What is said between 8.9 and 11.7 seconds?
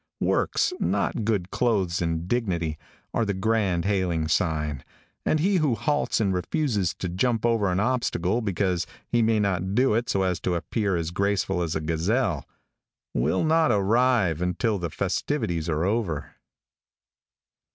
he may not do it so as to appear as graceful